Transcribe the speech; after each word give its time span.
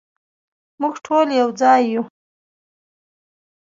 مونږ 0.79 0.95
ټول 1.05 1.27
یو 1.39 1.49
ځای 1.61 1.81
یو 1.91 2.03